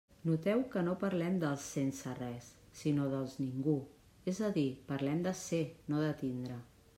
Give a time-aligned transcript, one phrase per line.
[0.27, 2.47] Noteu que no parlem dels «sense res»,
[2.79, 3.77] sinó dels «ningú»,
[4.33, 5.61] és a dir, parlem de ser,
[5.93, 6.59] no de tindre.